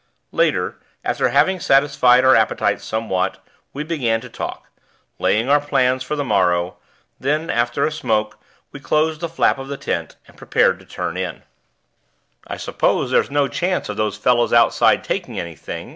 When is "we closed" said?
8.71-9.21